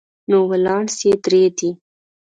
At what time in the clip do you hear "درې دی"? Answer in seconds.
1.23-1.69